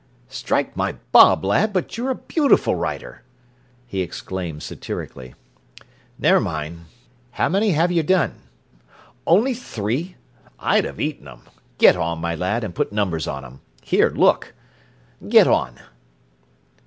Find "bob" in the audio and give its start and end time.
1.11-1.45